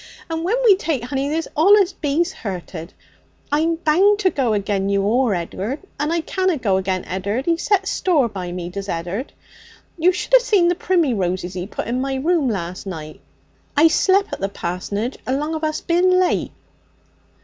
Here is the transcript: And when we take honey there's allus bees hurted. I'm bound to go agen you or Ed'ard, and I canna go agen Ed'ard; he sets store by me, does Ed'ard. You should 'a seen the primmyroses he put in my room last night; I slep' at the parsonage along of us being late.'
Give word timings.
And 0.31 0.43
when 0.43 0.55
we 0.63 0.75
take 0.75 1.03
honey 1.03 1.29
there's 1.29 1.47
allus 1.55 1.93
bees 1.93 2.33
hurted. 2.33 2.91
I'm 3.51 3.75
bound 3.75 4.17
to 4.21 4.31
go 4.31 4.55
agen 4.55 4.89
you 4.89 5.03
or 5.03 5.35
Ed'ard, 5.35 5.81
and 5.99 6.11
I 6.11 6.21
canna 6.21 6.57
go 6.57 6.79
agen 6.79 7.05
Ed'ard; 7.05 7.45
he 7.45 7.55
sets 7.55 7.91
store 7.91 8.27
by 8.27 8.51
me, 8.51 8.67
does 8.69 8.89
Ed'ard. 8.89 9.31
You 9.99 10.11
should 10.11 10.33
'a 10.33 10.39
seen 10.39 10.69
the 10.69 10.73
primmyroses 10.75 11.53
he 11.53 11.67
put 11.67 11.85
in 11.85 12.01
my 12.01 12.15
room 12.15 12.49
last 12.49 12.87
night; 12.87 13.21
I 13.77 13.89
slep' 13.89 14.33
at 14.33 14.39
the 14.41 14.49
parsonage 14.49 15.17
along 15.27 15.53
of 15.53 15.63
us 15.63 15.81
being 15.81 16.09
late.' 16.09 16.51